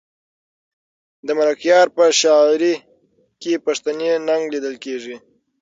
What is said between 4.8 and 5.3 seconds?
کېږي.